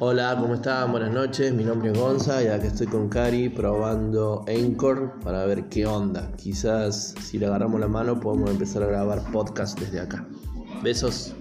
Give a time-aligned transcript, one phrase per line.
[0.00, 0.92] Hola, ¿cómo están?
[0.92, 5.68] Buenas noches, mi nombre es Gonza y acá estoy con Cari probando Anchor para ver
[5.68, 6.30] qué onda.
[6.36, 10.24] Quizás si le agarramos la mano podemos empezar a grabar podcast desde acá.
[10.84, 11.34] Besos.